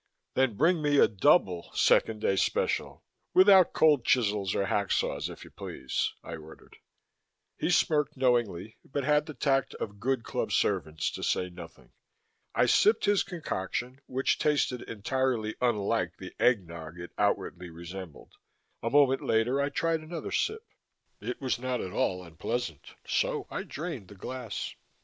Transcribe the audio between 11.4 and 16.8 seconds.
nothing. I sipped his concoction, which tasted entirely unlike the egg